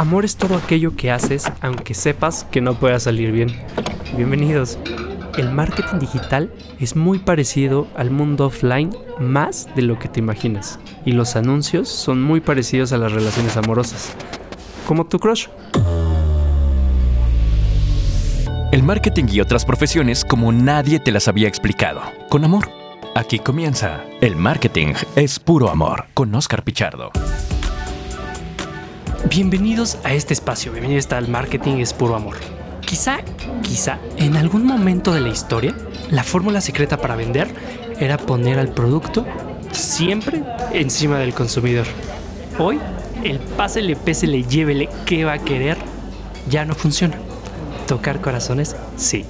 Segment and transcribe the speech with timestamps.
[0.00, 3.54] Amor es todo aquello que haces aunque sepas que no pueda salir bien.
[4.16, 4.78] Bienvenidos.
[5.36, 10.78] El marketing digital es muy parecido al mundo offline más de lo que te imaginas.
[11.04, 14.14] Y los anuncios son muy parecidos a las relaciones amorosas.
[14.86, 15.48] Como tu crush.
[18.72, 22.00] El marketing y otras profesiones como nadie te las había explicado.
[22.30, 22.70] Con amor.
[23.14, 24.02] Aquí comienza.
[24.22, 26.06] El marketing es puro amor.
[26.14, 27.10] Con Oscar Pichardo.
[29.28, 32.36] Bienvenidos a este espacio, bienvenidos al Marketing es puro amor.
[32.80, 33.18] Quizá,
[33.62, 35.74] quizá, en algún momento de la historia,
[36.10, 37.48] la fórmula secreta para vender
[38.00, 39.26] era poner al producto
[39.72, 40.42] siempre
[40.72, 41.86] encima del consumidor.
[42.58, 42.80] Hoy,
[43.22, 45.76] el pásele, pésele, llévele, ¿qué va a querer?
[46.48, 47.16] Ya no funciona.
[47.86, 49.26] Tocar corazones, sí.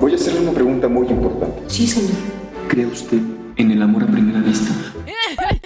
[0.00, 1.62] Voy a hacerle una pregunta muy importante.
[1.66, 2.12] Sí, señor.
[2.68, 3.18] ¿Cree usted
[3.56, 4.72] en el amor a primera vista?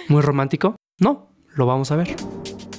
[0.09, 0.75] ¿Muy romántico?
[0.99, 2.15] No, lo vamos a ver.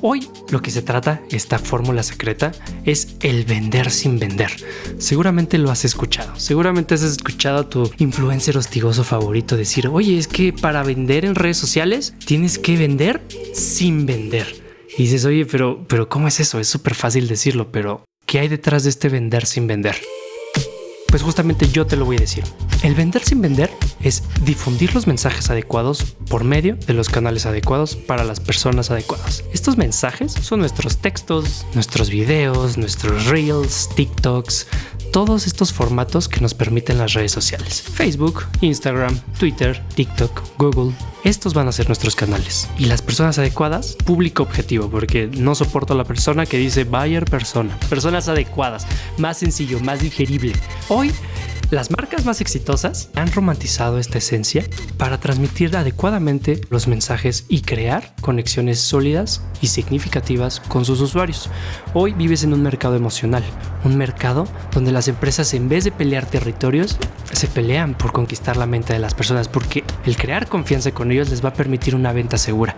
[0.01, 2.53] Hoy lo que se trata, esta fórmula secreta,
[2.85, 4.51] es el vender sin vender.
[4.99, 6.39] Seguramente lo has escuchado.
[6.39, 11.35] Seguramente has escuchado a tu influencer hostigoso favorito decir, oye, es que para vender en
[11.35, 14.47] redes sociales tienes que vender sin vender.
[14.97, 16.61] Y dices, oye, pero, pero ¿cómo es eso?
[16.61, 19.97] Es súper fácil decirlo, pero ¿qué hay detrás de este vender sin vender?
[21.09, 22.45] Pues justamente yo te lo voy a decir.
[22.83, 23.71] El vender sin vender
[24.03, 29.43] es difundir los mensajes adecuados por medio de los canales adecuados para las personas adecuadas.
[29.53, 34.67] Estos mensajes son nuestros textos, nuestros videos, nuestros reels, TikToks,
[35.13, 37.83] todos estos formatos que nos permiten las redes sociales.
[37.83, 40.95] Facebook, Instagram, Twitter, TikTok, Google.
[41.25, 42.69] Estos van a ser nuestros canales.
[42.79, 47.25] Y las personas adecuadas, público objetivo, porque no soporto a la persona que dice buyer
[47.25, 47.79] persona.
[47.89, 48.87] Personas adecuadas,
[49.17, 50.53] más sencillo, más digerible.
[50.89, 51.13] Hoy
[51.71, 54.65] las marcas más exitosas han romantizado esta esencia
[54.97, 61.51] para transmitir adecuadamente los mensajes y crear conexiones sólidas y significativas con sus usuarios.
[61.93, 63.45] Hoy vives en un mercado emocional,
[63.85, 66.97] un mercado donde las empresas en vez de pelear territorios,
[67.33, 71.29] se pelean por conquistar la mente de las personas porque el crear confianza con ellos
[71.29, 72.77] les va a permitir una venta segura.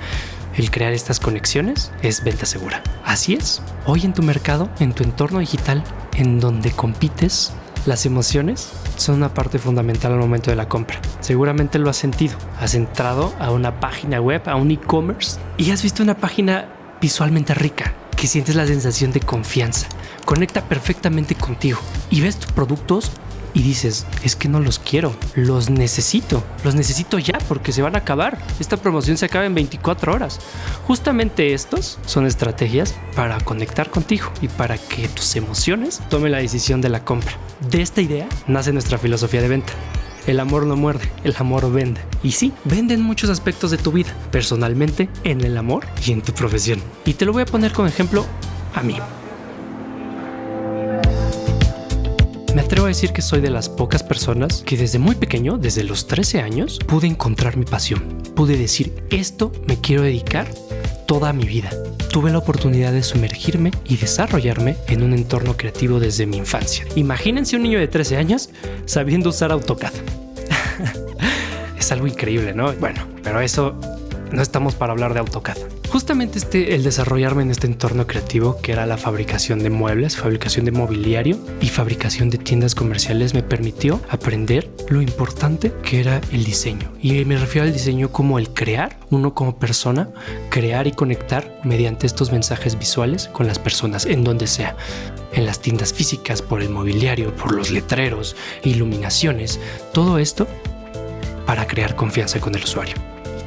[0.56, 2.82] El crear estas conexiones es venta segura.
[3.04, 5.84] Así es, hoy en tu mercado, en tu entorno digital,
[6.16, 7.53] en donde compites,
[7.86, 11.00] las emociones son una parte fundamental al momento de la compra.
[11.20, 12.36] Seguramente lo has sentido.
[12.58, 16.69] Has entrado a una página web, a un e-commerce y has visto una página
[17.00, 19.86] visualmente rica, que sientes la sensación de confianza.
[20.24, 21.78] Conecta perfectamente contigo
[22.10, 23.12] y ves tus productos
[23.55, 27.94] y dices, es que no los quiero, los necesito, los necesito ya porque se van
[27.94, 28.38] a acabar.
[28.59, 30.41] Esta promoción se acaba en 24 horas.
[30.87, 36.81] Justamente estos son estrategias para conectar contigo y para que tus emociones tomen la decisión
[36.81, 37.33] de la compra.
[37.71, 39.72] De esta idea nace nuestra filosofía de venta.
[40.27, 42.00] El amor no muerde, el amor vende.
[42.22, 46.22] Y sí, vende en muchos aspectos de tu vida, personalmente, en el amor y en
[46.22, 46.81] tu profesión.
[47.05, 48.27] Y te lo voy a poner como ejemplo
[48.75, 48.97] a mí.
[52.55, 55.84] Me atrevo a decir que soy de las pocas personas que desde muy pequeño, desde
[55.84, 58.00] los 13 años, pude encontrar mi pasión.
[58.34, 60.49] Pude decir, esto me quiero dedicar
[61.06, 61.71] toda mi vida.
[62.12, 66.84] Tuve la oportunidad de sumergirme y desarrollarme en un entorno creativo desde mi infancia.
[66.97, 68.50] Imagínense un niño de 13 años
[68.84, 69.93] sabiendo usar AutoCAD.
[71.78, 72.72] es algo increíble, ¿no?
[72.75, 73.77] Bueno, pero eso
[74.32, 75.79] no estamos para hablar de AutoCAD.
[75.90, 80.64] Justamente este, el desarrollarme en este entorno creativo, que era la fabricación de muebles, fabricación
[80.64, 86.44] de mobiliario y fabricación de tiendas comerciales, me permitió aprender lo importante que era el
[86.44, 86.92] diseño.
[87.02, 90.10] Y me refiero al diseño como el crear, uno como persona,
[90.48, 94.76] crear y conectar mediante estos mensajes visuales con las personas, en donde sea
[95.32, 99.58] en las tiendas físicas, por el mobiliario, por los letreros, iluminaciones,
[99.92, 100.46] todo esto
[101.46, 102.94] para crear confianza con el usuario.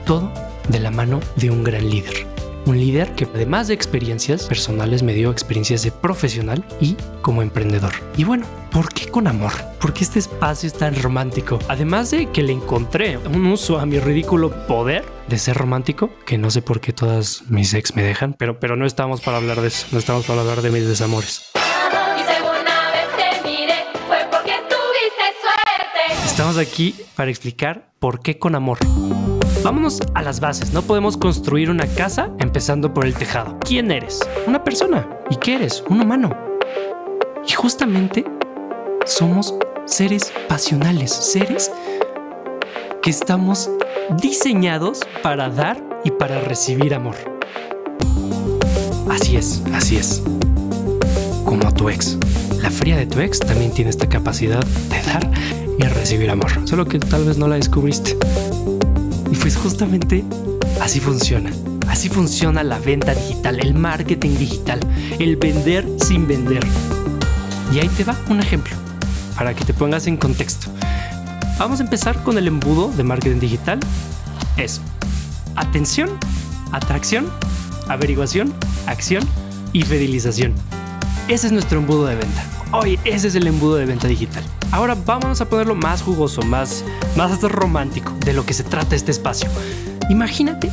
[0.05, 0.29] Todo
[0.67, 2.32] de la mano de un gran líder.
[2.65, 7.91] Un líder que además de experiencias personales me dio experiencias de profesional y como emprendedor.
[8.15, 9.51] Y bueno, ¿por qué con amor?
[9.81, 11.59] ¿Por qué este espacio es tan romántico?
[11.67, 16.37] Además de que le encontré un uso a mi ridículo poder de ser romántico, que
[16.37, 19.59] no sé por qué todas mis ex me dejan, pero, pero no estamos para hablar
[19.59, 21.51] de eso, no estamos para hablar de mis desamores.
[26.25, 28.79] Estamos aquí para explicar por qué con amor.
[29.63, 30.73] Vámonos a las bases.
[30.73, 33.57] No podemos construir una casa empezando por el tejado.
[33.59, 34.19] ¿Quién eres?
[34.45, 35.07] Una persona.
[35.29, 35.81] ¿Y qué eres?
[35.89, 36.35] Un humano.
[37.47, 38.25] Y justamente
[39.05, 39.55] somos
[39.85, 41.71] seres pasionales, seres
[43.01, 43.69] que estamos
[44.21, 47.15] diseñados para dar y para recibir amor.
[49.09, 50.23] Así es, así es.
[51.45, 52.17] Como tu ex.
[52.61, 55.31] La fría de tu ex también tiene esta capacidad de dar
[55.77, 58.17] y recibir amor, solo que tal vez no la descubriste.
[59.43, 60.23] Pues justamente
[60.81, 61.51] así funciona.
[61.89, 64.79] Así funciona la venta digital, el marketing digital,
[65.19, 66.65] el vender sin vender.
[67.73, 68.73] Y ahí te va un ejemplo
[69.35, 70.71] para que te pongas en contexto.
[71.59, 73.81] Vamos a empezar con el embudo de marketing digital.
[74.55, 74.79] Es
[75.57, 76.09] atención,
[76.71, 77.29] atracción,
[77.89, 78.53] averiguación,
[78.87, 79.27] acción
[79.73, 80.53] y fidelización.
[81.27, 82.45] Ese es nuestro embudo de venta.
[82.71, 84.43] Hoy ese es el embudo de venta digital.
[84.73, 86.83] Ahora vamos a ponerlo más jugoso, más,
[87.15, 89.47] más romántico de lo que se trata este espacio.
[90.09, 90.71] Imagínate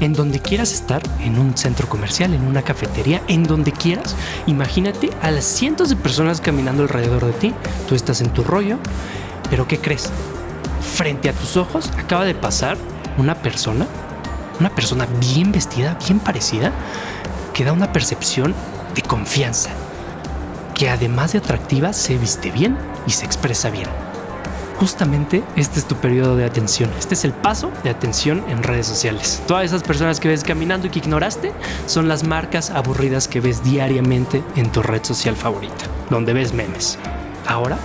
[0.00, 4.16] en donde quieras estar, en un centro comercial, en una cafetería, en donde quieras.
[4.46, 7.54] Imagínate a las cientos de personas caminando alrededor de ti.
[7.86, 8.78] Tú estás en tu rollo,
[9.50, 10.08] pero ¿qué crees?
[10.94, 12.78] Frente a tus ojos acaba de pasar
[13.18, 13.86] una persona,
[14.60, 16.72] una persona bien vestida, bien parecida,
[17.52, 18.54] que da una percepción
[18.94, 19.68] de confianza,
[20.74, 23.88] que además de atractiva se viste bien y se expresa bien.
[24.78, 26.90] Justamente este es tu periodo de atención.
[26.98, 29.42] Este es el paso de atención en redes sociales.
[29.46, 31.52] Todas esas personas que ves caminando y que ignoraste
[31.86, 36.98] son las marcas aburridas que ves diariamente en tu red social favorita, donde ves memes.
[37.46, 37.78] Ahora,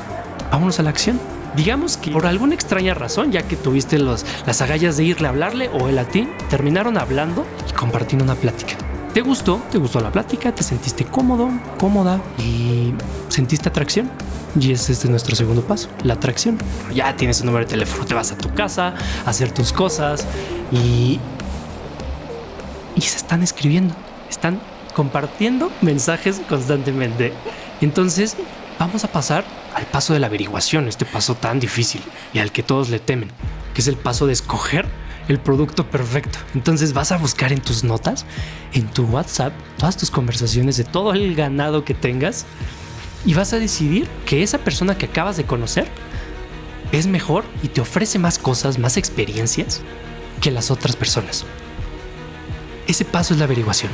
[0.51, 1.19] vámonos a la acción.
[1.55, 5.31] Digamos que por alguna extraña razón, ya que tuviste los, las agallas de irle a
[5.31, 8.75] hablarle o él a ti, terminaron hablando y compartiendo una plática.
[9.13, 9.61] ¿Te gustó?
[9.69, 10.55] ¿Te gustó la plática?
[10.55, 12.93] ¿Te sentiste cómodo, cómoda y
[13.27, 14.09] sentiste atracción?
[14.57, 16.57] Y ese es nuestro segundo paso, la atracción.
[16.93, 18.93] Ya tienes un número de teléfono, te vas a tu casa
[19.25, 20.25] a hacer tus cosas
[20.71, 21.19] y,
[22.95, 23.93] y se están escribiendo,
[24.29, 24.61] están
[24.95, 27.33] compartiendo mensajes constantemente.
[27.81, 28.37] Entonces,
[28.79, 29.43] vamos a pasar
[29.75, 32.01] al paso de la averiguación, este paso tan difícil
[32.33, 33.29] y al que todos le temen,
[33.73, 34.87] que es el paso de escoger
[35.31, 36.39] el producto perfecto.
[36.53, 38.25] Entonces vas a buscar en tus notas,
[38.73, 42.45] en tu WhatsApp, todas tus conversaciones de todo el ganado que tengas
[43.25, 45.87] y vas a decidir que esa persona que acabas de conocer
[46.91, 49.81] es mejor y te ofrece más cosas, más experiencias
[50.41, 51.45] que las otras personas.
[52.87, 53.91] Ese paso es la averiguación.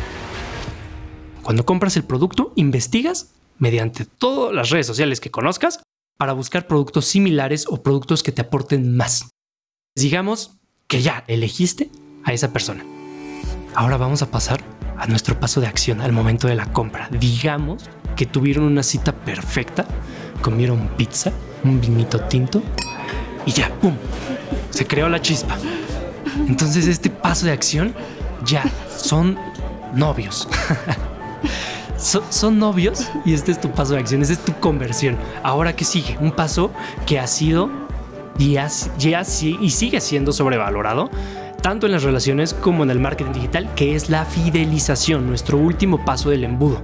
[1.44, 5.80] Cuando compras el producto, investigas mediante todas las redes sociales que conozcas
[6.18, 9.30] para buscar productos similares o productos que te aporten más.
[9.96, 10.58] Digamos
[10.88, 11.90] que ya elegiste
[12.24, 12.84] a esa persona.
[13.76, 14.62] Ahora vamos a pasar
[14.98, 17.10] a nuestro paso de acción al momento de la compra.
[17.12, 17.84] Digamos
[18.16, 19.86] que tuvieron una cita perfecta,
[20.42, 21.32] comieron pizza,
[21.64, 22.64] un vinito tinto
[23.46, 23.96] y ya, ¡pum!
[24.70, 25.58] Se creó la chispa.
[26.48, 27.94] Entonces este paso de acción
[28.46, 28.64] ya
[28.96, 29.38] son
[29.94, 30.48] novios.
[31.98, 35.18] son, novios y este es tu paso de acción, este es tu conversión.
[35.44, 36.72] Ahora que sigue, un paso
[37.06, 37.70] que ha sido
[38.38, 41.10] y, y sigue siendo sobrevalorado
[41.62, 46.06] tanto en las relaciones como en el marketing digital, que es la fidelización, nuestro último
[46.06, 46.84] paso del embudo,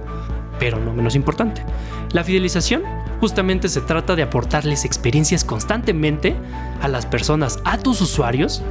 [0.58, 1.64] pero no menos importante.
[2.12, 2.82] La fidelización
[3.20, 6.36] justamente se trata de aportarles experiencias constantemente
[6.82, 8.62] a las personas, a tus usuarios,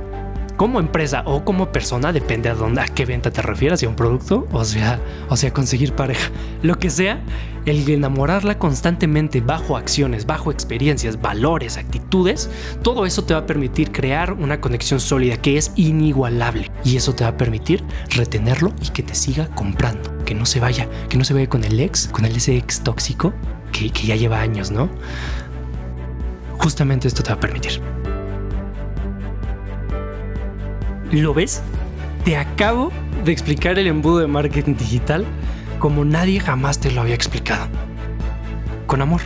[0.57, 3.89] como empresa o como persona, depende a dónde, a qué venta te refieras, si a
[3.89, 6.29] un producto, o sea, o sea, conseguir pareja,
[6.61, 7.21] lo que sea,
[7.65, 12.49] el enamorarla constantemente bajo acciones, bajo experiencias, valores, actitudes,
[12.81, 17.13] todo eso te va a permitir crear una conexión sólida que es inigualable y eso
[17.13, 21.17] te va a permitir retenerlo y que te siga comprando, que no se vaya, que
[21.17, 23.33] no se vaya con el ex, con el ese ex tóxico
[23.71, 24.89] que, que ya lleva años, ¿no?
[26.57, 27.81] Justamente esto te va a permitir.
[31.13, 31.61] ¿Lo ves?
[32.25, 32.91] Te acabo
[33.23, 35.25] de explicar el embudo de marketing digital
[35.77, 37.67] como nadie jamás te lo había explicado.
[38.87, 39.21] Con amor.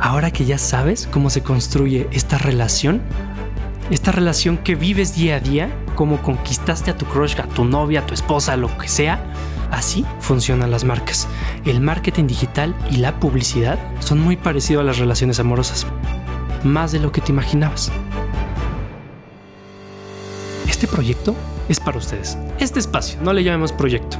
[0.00, 3.00] Ahora que ya sabes cómo se construye esta relación,
[3.92, 8.00] esta relación que vives día a día, cómo conquistaste a tu crush, a tu novia,
[8.00, 9.22] a tu esposa, lo que sea,
[9.70, 11.28] así funcionan las marcas.
[11.64, 15.86] El marketing digital y la publicidad son muy parecidos a las relaciones amorosas,
[16.64, 17.92] más de lo que te imaginabas.
[20.80, 21.36] Este proyecto
[21.68, 22.38] es para ustedes.
[22.58, 24.16] Este espacio, no le llamemos proyecto,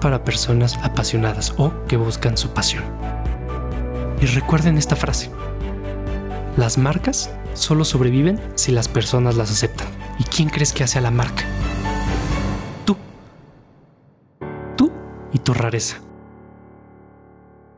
[0.00, 2.82] para personas apasionadas o que buscan su pasión.
[4.20, 5.30] Y recuerden esta frase.
[6.56, 9.86] Las marcas solo sobreviven si las personas las aceptan.
[10.18, 11.44] ¿Y quién crees que hace a la marca?
[12.84, 12.96] Tú.
[14.76, 14.90] Tú
[15.32, 15.98] y tu rareza.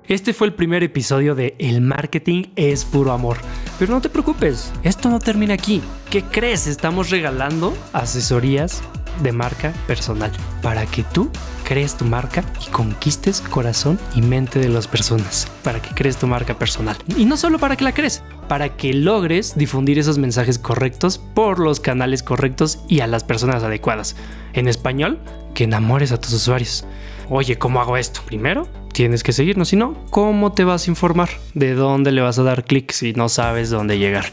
[0.07, 3.39] Este fue el primer episodio de El marketing es puro amor.
[3.79, 5.81] Pero no te preocupes, esto no termina aquí.
[6.11, 6.67] ¿Qué crees?
[6.67, 8.83] Estamos regalando asesorías
[9.23, 10.31] de marca personal
[10.61, 11.31] para que tú
[11.65, 16.27] crees tu marca y conquistes corazón y mente de las personas, para que crees tu
[16.27, 16.99] marca personal.
[17.17, 21.59] Y no solo para que la crees, para que logres difundir esos mensajes correctos por
[21.59, 24.17] los canales correctos y a las personas adecuadas.
[24.53, 25.19] En español,
[25.55, 26.85] que enamores a tus usuarios.
[27.31, 28.21] Oye, ¿cómo hago esto?
[28.27, 31.29] Primero, tienes que seguirnos, si no, ¿cómo te vas a informar?
[31.53, 34.27] ¿De dónde le vas a dar clic si no sabes dónde llegar?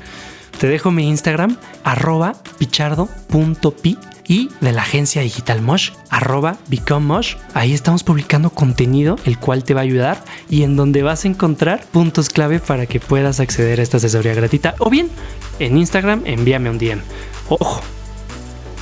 [0.60, 7.36] Te dejo mi Instagram, arroba pichardo.pi y de la agencia digital Mosh, arroba Become Mosh.
[7.56, 11.28] Ahí estamos publicando contenido el cual te va a ayudar y en donde vas a
[11.28, 14.76] encontrar puntos clave para que puedas acceder a esta asesoría gratuita.
[14.78, 15.10] O bien,
[15.58, 17.02] en Instagram envíame un DM.
[17.50, 17.82] Ojo,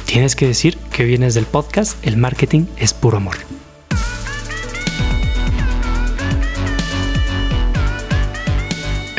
[0.06, 3.59] tienes que decir que vienes del podcast El marketing es puro amor.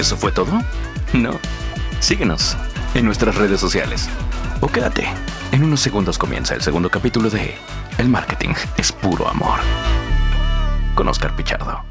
[0.01, 0.63] ¿Eso fue todo?
[1.13, 1.39] No.
[2.01, 2.57] Síguenos
[2.95, 4.09] en nuestras redes sociales.
[4.63, 5.07] O quédate.
[5.53, 7.55] En unos segundos comienza el segundo capítulo de
[7.99, 9.59] El marketing es puro amor.
[10.95, 11.90] Con Oscar Pichardo.